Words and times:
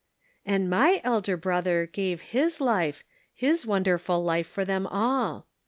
"And 0.47 0.67
my 0.67 0.99
Elder 1.03 1.37
Brother 1.37 1.85
gave 1.85 2.21
his 2.33 2.59
life, 2.59 3.03
his 3.35 3.67
wonderful 3.67 4.23
life 4.23 4.47
for 4.47 4.65
them 4.65 4.87
all 4.87 5.45